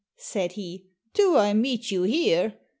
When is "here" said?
2.01-2.55